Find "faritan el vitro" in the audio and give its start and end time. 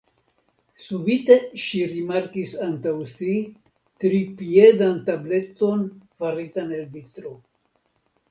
6.23-7.35